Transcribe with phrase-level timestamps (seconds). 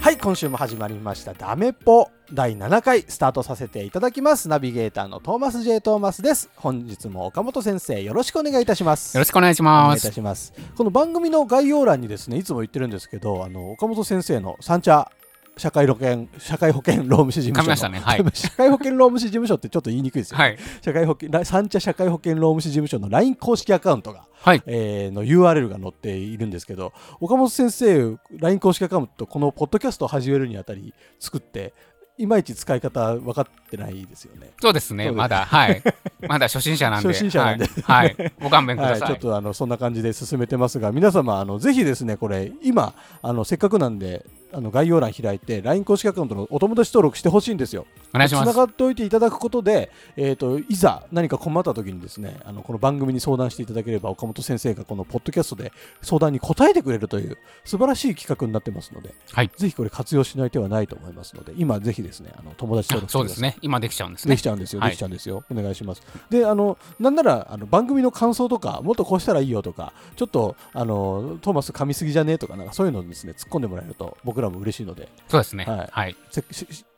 [0.00, 1.34] はい今週も始まりました。
[1.34, 4.48] ダメポ第7回スタートさせていただきます。
[4.48, 6.48] ナビゲーターのトーマス J トーマスです。
[6.56, 9.14] 本日も岡本先生よろしくお願いいたします。
[9.14, 10.06] よろしくお願いしお願います。
[10.06, 10.54] いたします。
[10.74, 15.12] この番組の概要欄にですねいつも言ってるんですけどあの岡本先生の三茶
[15.60, 20.58] 社会保険社会保険労務士事務所ねはい 社会保険労務士事務所ってちょっと言いにくいですよ、ねはい。
[20.82, 24.62] 社会保険ら三茶社会保険労務士事務所の LINE 公式アカウントがはい。
[24.66, 31.74] えーの URL が載っているんですけど岡本先生 LINE 公式アカウントこのポッドキャストを始めるにあたり作って
[32.16, 34.50] いまいち使い方分かってないですよね。
[34.60, 35.10] そうですね。
[35.10, 35.82] まだ、はい。
[36.28, 37.08] まだ初心者なんで。
[37.08, 38.14] 初心者なんではい。
[38.18, 39.08] はい ご勘弁くはい、ださい。
[39.08, 47.86] ちょっとあのそんな感じで進めてますが皆様あのぜひですねこれ今あのせっかくなんであの概要欄開いて LINE 公式アカウントのお友達登録してほしいんですよ。
[48.14, 48.44] お願いします。
[48.44, 63.56] つながっておいていただくことで、えー、といざ何か困った時にですねあのこの番組に相談していただければ岡本先生がこのポッドキャストで相談に答えてくれるという素晴らしい企画になってますので、はいぜひこれ活用しない手はないと思いますので今ぜひですねあの友達登あ録そうですね。
[63.62, 64.34] 今できちゃうんですね。
[64.34, 65.44] できちゃうんですよ、はいできちゃうんですよ。
[65.50, 66.02] お願いします。
[66.30, 72.32] で、あの、なんなら、あの番組の感想とか、もっとこうしたらいいよとか、ちょっと、あの、トーマス噛みすぎじゃね？
[72.32, 75.64] えとか、なんかそういうのをですね、突っ込んでもらえると、僕らも嬉しいので、そうですね。
[75.64, 76.16] はいはい。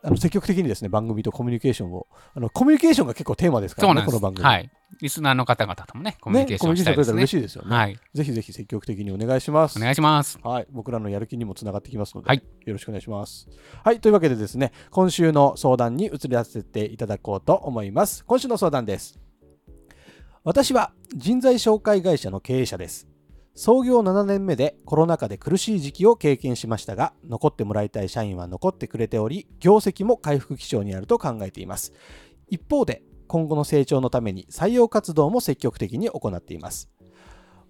[0.05, 4.03] あの積極的にですね、番組とコミュニケーションを、あの、コミュニケーションが結構テーマですからね。
[4.05, 4.45] この番組。
[4.45, 4.71] はい。
[5.01, 7.39] リスナーの方々ともね、コミュニケーションしたいね、コミュニケーション取れたらですね。
[7.39, 7.77] 嬉しいですよね。
[7.77, 7.98] はい。
[8.15, 9.79] ぜひぜひ積極的にお願いします。
[9.79, 10.39] お願いします。
[10.42, 13.48] はい、僕らのやる気にもつながってきますので、はいよろしくお願いします。
[13.85, 18.25] はい、というわけでですね、今週の相談に移らせていただこうと思います。
[18.25, 19.19] 今週の相談です。
[20.45, 23.11] 私は人材紹介会社の経営者です。
[23.55, 31.92] 創業7年目でコロナ禍で苦しい時期を経験しましたが、残ってもらいたい社員は残ってくれており、業績も回復基調にあると考えています。
[32.48, 36.90] 一方で、今後の成長のために採用活動も積極的に行っています。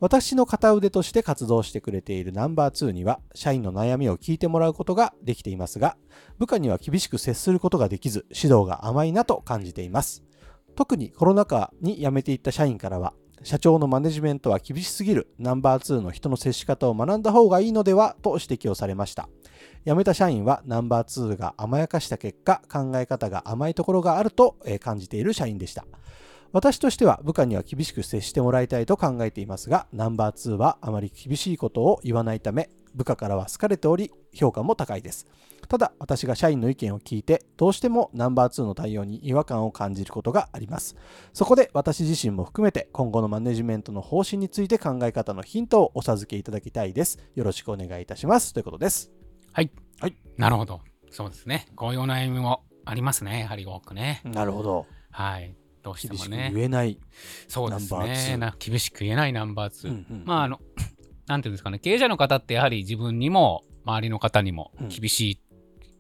[0.03, 5.97] 私の片腕として活動してくれているナンバー2には社員の悩みを聞いてもらうことができていますが
[6.41, 10.25] 部下には厳しく接することができず指導が甘いなと感じています
[10.75, 13.15] 特にコロナ禍に辞めていった社員からは
[13.45, 15.29] 社長のマネジメントは厳しすぎる。
[15.39, 19.29] ナンバー2の人の接し方を学んだ方がいいのではと指摘をされました。
[19.85, 25.85] 辞めた社員はナンバー2が甘やかした結果考え方が甘いところがあると感じている社員でした。
[26.53, 35.27] 私としては部下には厳しく接してもらいたいと考えていますが、ナンバー2はあまり厳しいことを言わないため、部下からは好かれており、評価も高いです。
[35.69, 40.97] ただ、私が社員の意見を聞いて、どうしてもナンバー2の対応に違和感を感じることがあります。
[41.33, 47.19] そこで私自身も含めて、今後のマネジメントの方針について考え方のヒントをお授けいただきたいです。
[47.35, 48.53] よろしくお願いいたします。
[48.53, 49.11] ということです。
[50.37, 50.81] なるほど。
[51.11, 51.67] そうですね。
[51.77, 53.41] こういうお悩みもありますね。
[53.41, 54.23] やはり多くね。
[54.25, 54.87] なるほど。
[55.11, 55.55] はい。
[55.83, 56.51] どうして厳しくもね。
[56.55, 56.99] 言えない。
[57.49, 58.37] そうですナンバーツーね。
[58.39, 59.89] な厳しく言えないナンバー2。
[59.89, 60.61] うんうんまあ、あの、
[61.27, 65.41] なんていうんですかね、経営者の方ってやはり自分にも周りの方にもうん厳しい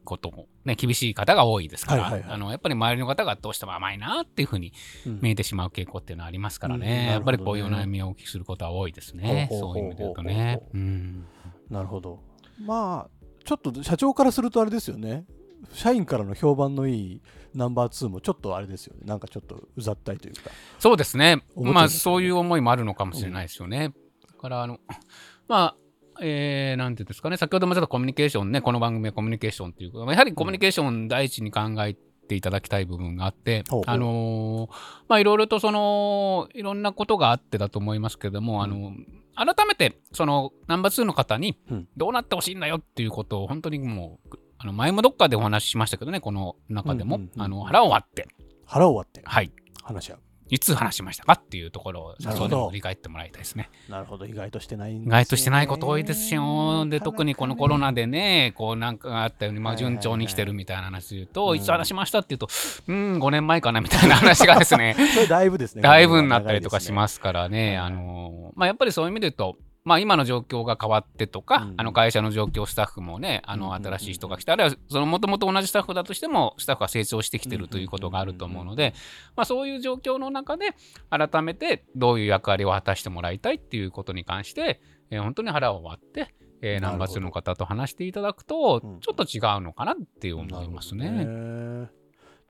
[0.04, 4.72] ことも、ね、厳しい方が多いですから、あのやっぱり周りの方がどうしても甘いなっていうふうに
[5.06, 10.60] うん見えてしまう傾向っていうのはありますからうんね、やっぱりこういう悩みをお聞きすることは多いですね、そういう意味で言うとね。
[10.74, 11.26] うん
[11.70, 12.20] なるほど。
[12.60, 13.10] まあ、
[13.44, 15.24] ちょっと社長からするとあれですよね。
[15.72, 17.22] 社員からの評判のいい
[17.54, 19.02] ナンバー2もちょっとあれですよね。
[19.04, 20.50] なんかちょっとうざったいというか。
[20.78, 23.92] そうですね、まあそういう思いもあるのかもしれないですよね。
[24.42, 24.80] だからあの、
[25.46, 25.76] まあ、
[26.20, 31.94] えー、なんていうんですかね、先ほどもちょっとコミュニケーションね、この番組はコミュニケーションっていうか、やはりコミュニケーション第一に考え
[32.26, 33.94] ていただきたい部分があって、ほうほう。
[33.94, 34.70] あのー
[35.08, 38.92] まあいろいろとその、いろんなことがあってだと思いますけども、あの、
[39.36, 47.42] 改めて、その、ナンバー2の方にうん、どうなってほしいんだよっていうことを、本当にもう、あの前もどっかでお話ししましたけどね、この中でも、うんうんうん。
[47.42, 48.26] あの腹を割って、
[48.66, 49.22] 腹を割って。
[49.24, 49.52] はい、
[49.84, 50.18] 話し合う。
[50.52, 53.70] いつ話しましたかっていうところを社長にも振り返ってもらいたいですね。
[53.88, 54.26] なるほど。
[54.26, 56.84] 意外としてないね意外としてないこと多いですよ。
[56.84, 62.48] で、特にこのコロナでね、こうなんかあったように、まあはいはいはい順調に来てるみたいな話で言うと、うんいつ話しましたっていうと、
[62.86, 65.80] うん、5年前かなみたいな話がですね、 それだいぶですね。
[65.82, 66.92] だいぶになったりとかしす。
[66.92, 71.74] ますからね、あの、まあやっぱりそういう意味で言うと、まあ、今の状況が変わってとか、うん。
[71.76, 73.86] あの会社の状況、スタッフもね、あのうんうんうん。
[73.86, 78.94] 新しい人が来て、あるいはそのもともと同じスタッフだとしても、スタッフが成長してきてるということがあると思うので、
[79.36, 80.74] まあ、そういう状況の中で、
[81.10, 84.80] 改めてどういう役割を果たしてもらいたいっていうことに関して、
[85.10, 89.00] えー本当に腹を割って、えー、ナンバー2の方と話していただくと、うん。
[89.00, 91.10] ちょっと違うのかなって思いますね。
[91.10, 91.88] ね。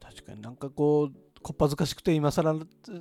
[0.01, 2.55] 確かになんかこうこっぱずかしくて今更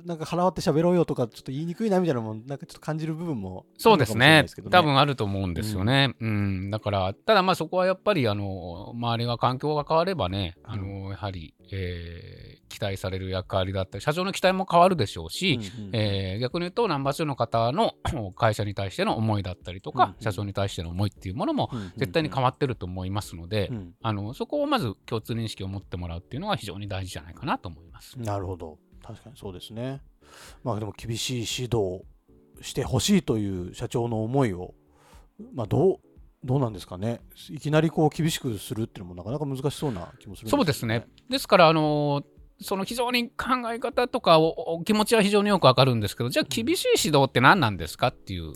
[0.04, 4.46] なんか腹割って喋ろうよとかちょっと言いにくいなみたいなのもなんかちょっと感じる部分もそうですね。
[4.70, 6.14] 多分あると思うんですよね。
[6.20, 17.94] うん、だから、ただまあそこはやっぱり、あの、周りが環境が変わればね、あの、やはり、えー期待される役割だったり、社長の期待も変わるでしょうし、うんうんえー逆に言うと、ナンバー2の方の
[18.34, 20.16] 会社に対しての思いだったりとか、うんうん。
[20.20, 21.92] 社長に対しての思いっていうものもうんうんうん。
[21.98, 23.94] 絶対に変わってると思いますので、うん。
[24.02, 28.18] あのそこをまず共通認識を持ってもらうっていうのが非常に大事じゃないかなと思います。
[28.18, 28.78] なるほど。
[29.02, 30.00] 確かにそうですね。
[30.64, 32.04] まあでも厳しい指導
[32.62, 34.74] してほしいという社長の思いを
[35.54, 36.11] まあどう
[36.44, 37.20] どうなんですかね。
[37.50, 41.06] いきなりこう厳しくするっていうのもなかなか難しそうな気もするんそうですね。
[41.30, 42.22] ですから、あの
[42.60, 48.54] その非常に考え方とかおお気持ちは非常によくわかるんですけど、じゃあ厳しい指導って何なんですかっていう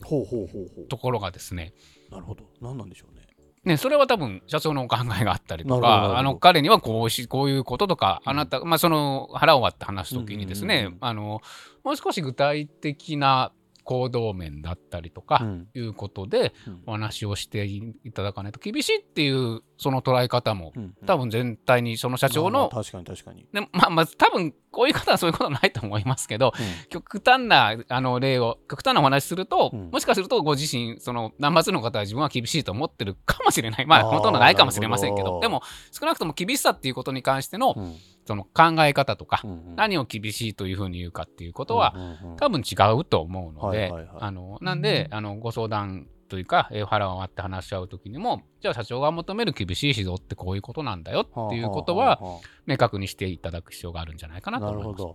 [0.88, 1.72] ところがですね、
[2.10, 2.44] うなるほど。
[2.60, 3.26] 何なんでしょうね。
[3.66, 11.40] ね、それは多分社長のお考えがあったりとか、あの彼にはこうしこういうこととか、あなた、まあ、その腹を割って話すときにですねあの
[11.82, 13.52] もう少し具体的な
[13.86, 15.68] 行動面だったりとか、うん。
[15.74, 16.82] いうことでうん。
[16.86, 26.52] お話をしていただかないと厳しいっていうその捉え方もうん多分全体にその社長の確かに確かに、でまあまあ多分こういう方はそういうことはないと思いますけど
[26.90, 29.90] 極端なあの例を極端なお話すると、うん。
[29.90, 33.86] もしかするとご自身そのナンバー2の方は自分は厳しいと思ってるかもしれない。
[33.86, 35.40] まあほとんどないかもしれませんけどど。
[35.40, 35.62] でも
[35.92, 37.94] 少なくとも厳しさっていうことに関しての,、うん
[38.26, 39.76] その考え方とか、うんうん。
[39.76, 42.36] 何を厳しいというふうに言うかっていうことは、うんうんうん。
[42.36, 44.08] 多分違うと思うので、はいはいはい。
[44.18, 52.20] あのなんで、あのご相談というか、えー腹を割って話し合うときにもじゃあ社長が求める厳しい指導ってこういうことなんだよっていうことは
[52.66, 55.08] 明確にしていただく必要があるんじゃないかなとなる思いほ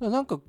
[0.00, 0.10] ど。
[0.10, 0.40] なんか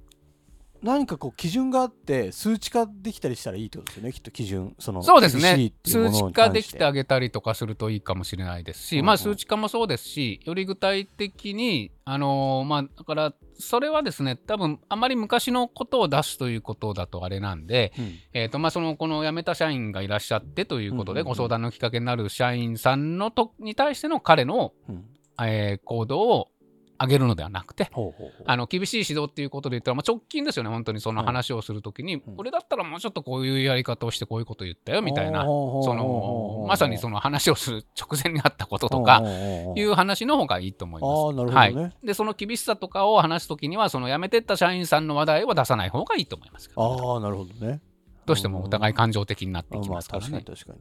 [0.83, 5.71] 何かこう基準があって数値化できたりしたらいいってことですよねきっと基準そのそうですね。
[5.85, 9.19] 数値化できてあげたりとかするといいかもしれないですし、まあ、うん。
[9.19, 18.19] うん数値化もそうですしより具体的に、あのーまあ、だからそれはですね多分あまり昔のことを出すということだとあれなんで、うん。
[18.33, 25.05] えーとまあ、そのこの辞めた社員がいらっしゃってということで、ご相談のきっかけになる社員さんのとに対しての彼の、うん。
[25.41, 26.47] えー行動を
[27.03, 27.91] 上げるのではなくて、
[28.45, 32.21] あの厳しい指導っていうことで言ったら、まあ、直近ですよね、本当にその話をするときに、うん。
[32.37, 39.21] 俺だったらもうちょっとこういうやり方をしてこういうこと言ったよみたいな、そのまさにその話をする直前にあったこととか
[39.75, 41.55] いう話の方がいいと思います。
[41.55, 46.95] はい、でその厳しさとかを話すときには、その辞めてった社員さんの話題は出さない方がいいと思いますけど。
[46.95, 47.81] ね、ああなるほどね。
[48.25, 50.79] どうしてもお互い感情的になっていきまあますからね確かに。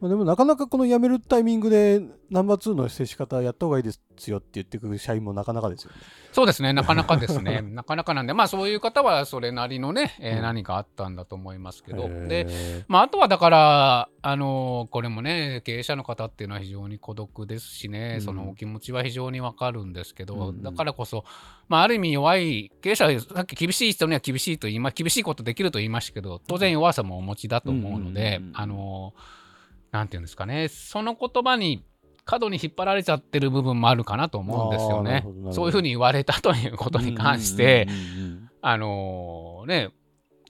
[0.00, 5.96] まあ、でもなかなかこの辞めるタイミングでナンバー2の接し方やった方がいいですよって言ってくる社員もなかなかですよね。
[6.32, 12.26] そうですね、なかなかですね、 なかなかなんで、まあそういう方はそれなりのね、えーうん何かあったんだと思いますけど、へー。
[12.26, 18.20] で、まあ、あとはだから、あのこれもね、経営者の方っていうのは非常に孤独ですしね、うん。
[18.20, 20.62] そのお気持ちは非常にわかるんですけど、うん。
[20.62, 21.24] だからこそ、
[21.68, 28.60] まあ、ある意味弱い、経営者はさっき厳しい人には厳しいと言いま、厳しいことできると言いましたけど、当然弱さもお持ちだと思うのでうんうんうんう、ん。
[28.60, 29.22] あのな
[30.04, 31.84] んていうんですかね、その言葉に、
[32.24, 35.24] 過度に引っ張られちゃってる部分もあるかなと思うんですよね。
[35.52, 37.86] そういうふうに言われたということに関して、
[38.62, 39.90] あのね、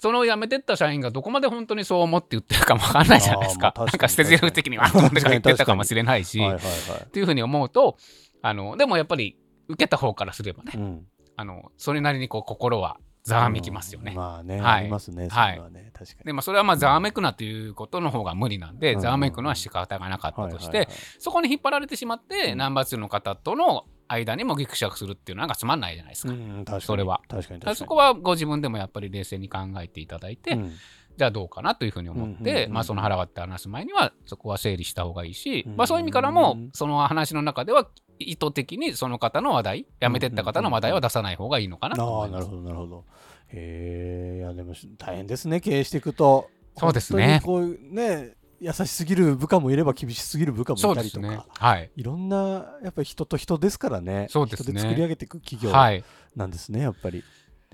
[0.01, 3.75] その辞めてった社員がどこまで本当にそう思って言ってるかもわかんないじゃないですか。
[3.77, 7.99] まあなんか捨て台詞的にはとか言ってたかもしれないし、っていうふうに思うと、
[8.41, 9.37] あの、でもやっぱり
[9.69, 10.79] 受けた方からすればね、い。
[10.79, 11.07] うん。
[11.37, 14.13] あの、それなりにこう心はざわめきますよね。
[14.15, 15.29] まあね、はいありますね。
[15.29, 16.25] はいそれはね、確かに。
[16.27, 26.33] で、まあそれはまあざわめくなということの方が無理なんで、うんざわめくのは仕方がなかったとして、そこに引っ張られてしまって、うんナンバー2の方との間にもぎくしゃくするっていうのはなんかつまんないじゃないですか。
[26.33, 26.81] うん、確かに。
[26.83, 30.73] それは確かにそこはご自分でもやっぱり冷静に考えていただいて、うん
[31.17, 42.29] じゃあどうかなというふうに思って、うんまあその腹割って話す前にはそこは整理した方がいいし、うんまあそういう意味からもその話の中では意図的にその方の話題、辞めてった方の話題は出さない方がいいのかなとあ。
[42.29, 43.05] なるほど、なるほど。
[43.49, 46.51] へえ、いや、でも大変ですね、経営していくと。
[46.79, 51.29] そうですね本当にこうね、優しすぎる部下もいれば厳しすぎる部下もそいうたりとか。
[51.29, 51.41] ね。
[51.59, 51.91] はい。
[51.97, 54.27] いろんな、やっぱり人と人ですからね。
[54.31, 56.05] そうですね人で作り上げていく企業はい。
[56.35, 57.23] なんですね、やっぱり。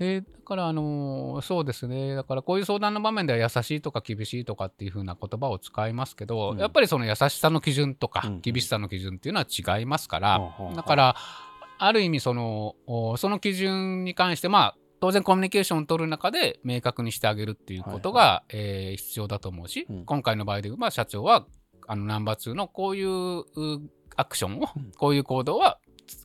[0.03, 2.15] で、だから、あのーそうですね。
[2.15, 6.59] だから、こういう相談の場面では優しいとか厳しいとかっていう風な言葉を使いますけど、うん。
[6.59, 10.75] やっぱりその優しさの基準とか、うん厳しさの基準っていうのは違いますから、ほうほうほう。
[10.75, 11.15] だから、
[11.79, 20.05] ある意味その、おその基準に関して、まあ、当然コミュニケーションを取る中で明確にしてあげるっていうことが、えー必要だと思うし、うん。
[20.05, 21.45] 今回の場合で言えば社長は
[21.87, 23.43] あのナンバー2のこういうう
[24.15, 24.91] アクションを、うん。
[24.97, 25.79] こういう行動は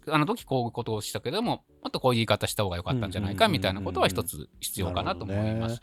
[0.08, 5.80] あの時こういうことをしたけどももっとこういう言い方した方が良かったんじゃないかうんうんうんうんみたいなことは一つ必要かなと思います。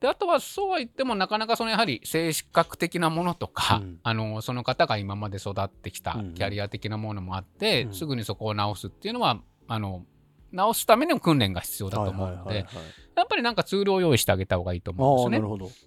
[0.00, 3.98] であとはそうは言ってもなかなかそのやはり性格的なものとか、うん。
[4.02, 7.94] あのその方が今まで育ってきたうんキャリア的なものもあって、うん。
[7.94, 10.04] すぐにそこを直すっていうのはあの
[10.50, 12.66] 直すための訓練が必要だと思うので、
[13.16, 15.42] やっぱりなんかツールを用意してあげた方がいいと思うんです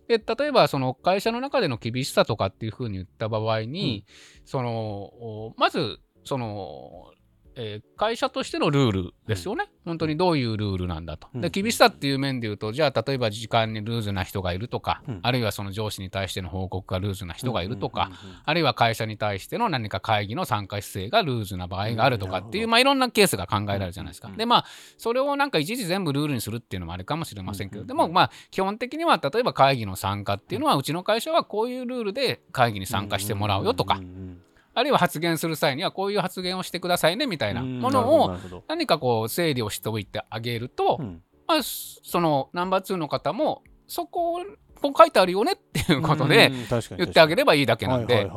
[0.10, 0.18] ね。
[0.18, 4.06] で例えばその会社の中での厳しさとかっていうふうに言った場合に、
[4.46, 7.12] そのおまずその、
[7.56, 11.30] えー会社としてのルールですよね、本当にどういうルールなんだと。
[11.34, 11.42] うん。
[11.42, 15.20] で厳しさっていう面で言うとじゃあ例えば時間にルーズな人がいるとか、うん。
[15.24, 18.42] あるいはその上司に対しての報告がルーズな人がいるとか、うんうんうんうん。
[18.44, 22.72] あるいは会社に対しての何か会議の参加姿勢がルーズな場合があるとかっていう、うん。
[22.72, 24.28] まあ、いろんなケースが考えられるじゃないですか。
[24.28, 24.38] うんうん。
[24.38, 24.66] でまあ
[24.98, 34.42] それをなんか一時全部ルールにするっていうのもあれかもしれませんけど、うんうんでもまあ基本的には例えば会議の参加っていうのはうちの会社はこういうルールで会議に参加してもらうよとか、んん
[34.76, 37.80] あるいは発言する際にはこういう発言をしてくださいねみたいなうん。
[37.80, 41.22] ものを何かこう整理をしておいてあげると、うん。
[41.48, 44.40] まあ、そのナンバー2の方もそこを
[44.82, 46.52] こう書いてあるよねっていうことで
[46.98, 48.30] 言ってあげるればいいだけなんで。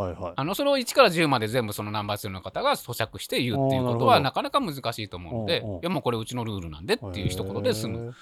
[0.54, 8.14] それを1から10まで全部そのナンバー2の方が咀嚼して言うっていうことはなかなか難しいと思うのでいやもうこれうちのルールなんでっていう一言で済む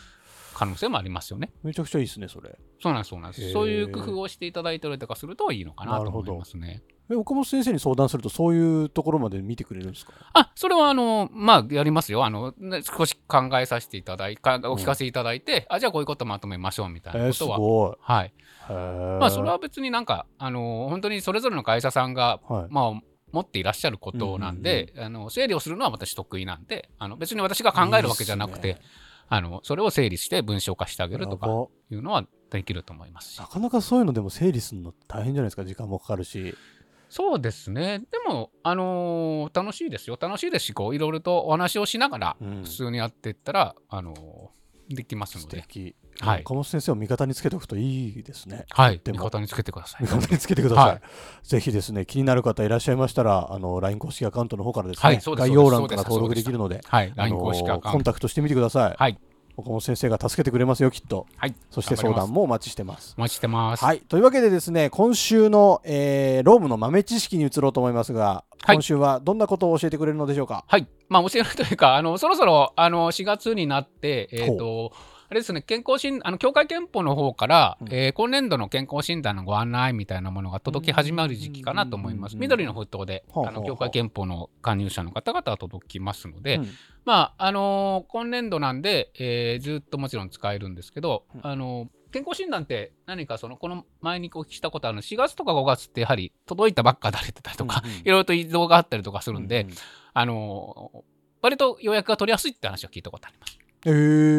[0.55, 1.51] 可能性もありますよね。
[1.63, 2.57] めちゃくちゃいいですねそれ。
[2.81, 3.53] そうなんですそうなんです。
[3.53, 6.83] そういう工夫をしていただいたりとかするといいのかなと思いますね。
[7.11, 10.13] え岡本先生に相談するとそういうところまで見てくれるんですか？
[10.33, 12.25] あそれはあのまあやりますよ。
[12.25, 17.97] あのね少し考えさせていただいかお聞かせいただいて、あじゃあこういうことまとめましょうみたいなことは、ごい。
[18.01, 18.33] はい。
[18.69, 22.67] まあそれは別になんかあの本当にそれぞれの会社さんがはい。
[22.71, 23.01] まあ、
[23.33, 28.81] 持っていらっしゃることなんで、あの整理をするのは私得意なんであの別に私が考えるわけじゃなくてね。
[29.29, 31.49] あのそれを整理して文章化してあげるとか
[31.91, 33.39] いうのはできると思いますし。
[33.41, 35.65] なかなかそういうのでも整理するの大変じゃないですか？
[35.65, 36.55] 時間もかかるし
[37.17, 38.01] そうですね。
[38.11, 40.19] でも、あのー楽しいですよ。
[40.21, 42.63] 楽しいですしこういろいろとお話をしながらうん。
[42.63, 44.57] 普通にやっていったら、あのー
[44.95, 45.97] できますので、素敵。
[46.21, 46.43] はい。
[46.43, 48.67] 岡本先生を味方につけておくといいですね。
[48.71, 50.05] はい、味方につけてください。
[50.05, 50.13] 味。
[50.13, 51.01] 方につけてください、はい。
[51.43, 57.89] ぜひですね気になる方いらっしゃいましたらあの LINE 公式アカウントの方からですね、はい概要欄から登録できるのではい、あ LINE の公式アカウント。
[57.91, 59.19] コンタクトしてみてください、はい、
[59.57, 61.27] 岡本先生が助けてくれますよきっと。
[61.37, 63.15] はい、そして相談もお待ちしてます。
[63.17, 63.85] お待ちしてます。
[63.85, 64.01] はい。
[64.01, 68.77] というわけでですね今週の、えーロームの豆知識に移ろうと思いますが、はい。
[68.77, 70.65] 今週はどんなことを教えてくれるのでしょうか？
[70.69, 70.87] はい。
[71.09, 74.93] まあ、教えるというか、あの、そろそろ、あの、4月になって、えっ、と、
[75.29, 77.89] あれですね、健康診あの、協会憲法の方から、うん。
[77.93, 82.35] えー今年度の健康診断のご案内みたいなものが届き始まる時期かなと思います。
[82.35, 82.41] うん。
[82.41, 86.69] 緑の封筒で、あの、協会憲法の加入者の方々は届きますので、うん。
[87.05, 91.41] まあ、あのー今年度なんで、えーずっともちろん使えるんですけど、うん。
[91.47, 97.97] あのー健康診断って何かそのこの前にお聞きしたことあるの4月とか5月ってやはり届いたばっかだれてたりとか、うんうん。
[98.01, 99.71] いろいろと移動があったりとかするんで、うう
[100.15, 103.59] あのー割と予約が取りやすいって話を聞いたことあります。
[103.85, 103.91] え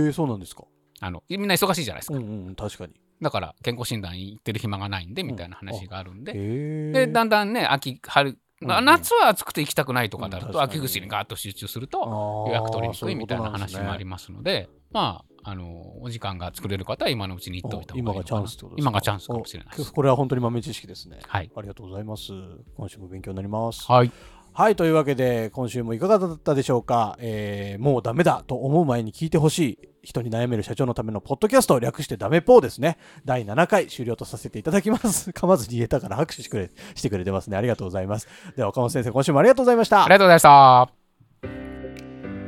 [0.10, 0.64] ー、そうなんですか
[1.00, 2.18] あのみんな忙しいじゃないですか。
[2.18, 2.94] うんうん確かに。
[3.22, 6.40] だから健康診断行ってる暇がないんでみたいな話があるんで、え。
[6.40, 18.24] ー、でだんだんね秋春、夏は暑くて行きたくないとかなると、秋口にガーッと集中すると予予約取りにくいみたいな話もありますので、まあ、あのお時間が作れる方は今のうちに行っておいた方がいいのかな。
[18.24, 18.90] 今がチャンスってことですか？
[18.90, 19.90] 今がチャンスかもしれないです。
[19.90, 21.20] おこれは本当に豆知識ですね。
[21.28, 21.52] はい。
[21.56, 22.32] ありがとうございます。
[22.76, 23.92] 今週も勉強になります。
[23.92, 24.12] はい。
[24.60, 32.98] はい、というわけで、今週もいかがだったでしょうか、えーもうダメだと思う前に聞いてほしい、人に悩める社長のためのポッドキャストを略してダメポーですね。
[33.24, 35.30] 第7回終了とさせていただきます。
[35.38, 37.58] 噛まずに言えたから拍手してくれしてくれてますね。
[37.58, 38.28] ありがとうございます。
[38.56, 40.06] では、岡本先生、今週もありがとうございました。
[40.06, 40.90] ありがとうございました。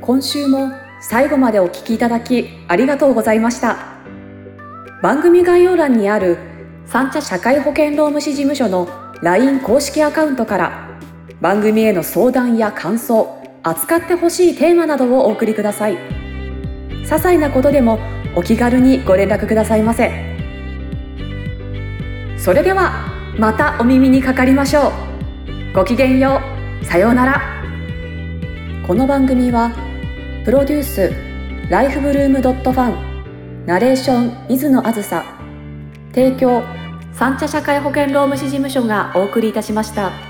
[0.00, 3.76] 今週も最後までお聞きいただきありがとうございました
[5.00, 6.38] 番組概要欄にある
[6.86, 8.88] 三茶社会保険労務士事務所の
[9.22, 10.89] LINE 公式アカウントから
[11.40, 15.96] 番組への相談や感想扱ってほしいテーマなどをお送りください。
[15.96, 17.98] 些細なことでも
[18.36, 20.10] お気軽にご連絡くださいませ。
[22.38, 22.92] それでは
[23.38, 24.92] またお耳にかかりましょう。
[25.74, 26.40] ごきげんよ
[26.82, 26.84] う。
[26.84, 27.40] さようなら。
[28.86, 29.70] この番組は
[30.44, 31.12] プロデュース
[31.70, 35.24] ライフブルームドットファンナレーション水野あずさ
[36.12, 36.62] 提供
[37.12, 40.29] 三茶社会保険労務士事務所がお送りいたしました。